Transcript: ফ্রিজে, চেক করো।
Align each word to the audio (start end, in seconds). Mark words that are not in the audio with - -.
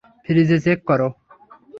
ফ্রিজে, 0.25 0.57
চেক 0.65 0.79
করো। 0.87 1.07